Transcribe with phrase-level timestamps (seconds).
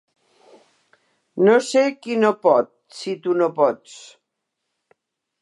[1.47, 4.01] No sé qui no pot, si tu no pots.